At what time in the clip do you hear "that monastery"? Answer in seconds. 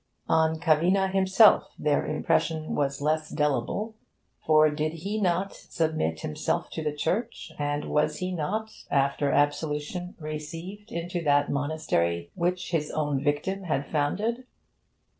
11.25-12.31